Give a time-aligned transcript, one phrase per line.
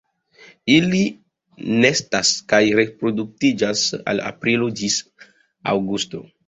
[0.75, 1.01] Ili
[1.83, 5.01] nestas kaj reproduktiĝas el aprilo ĝis
[5.75, 6.31] aŭgusto.